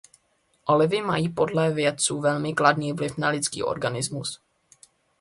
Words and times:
Olivy 0.65 1.01
mají 1.01 1.29
podle 1.29 1.73
vědců 1.73 2.21
velmi 2.21 2.53
kladný 2.53 2.93
vliv 2.93 3.17
na 3.17 3.29
lidský 3.29 3.63
organismus. 3.63 4.41